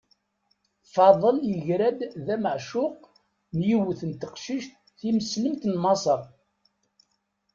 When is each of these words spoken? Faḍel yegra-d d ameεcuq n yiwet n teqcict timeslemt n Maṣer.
Faḍel 0.93 1.37
yegra-d 1.51 1.99
d 2.25 2.27
ameεcuq 2.35 2.99
n 3.55 3.57
yiwet 3.67 4.01
n 4.09 4.11
teqcict 4.21 4.73
timeslemt 4.99 5.63
n 5.71 5.73
Maṣer. 5.83 6.21